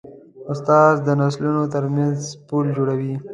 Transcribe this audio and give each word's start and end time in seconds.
استاد 0.51 0.93
د 1.07 1.09
نسلونو 1.19 1.63
ترمنځ 1.73 2.19
پل 2.47 2.65
جوړوي. 2.77 3.13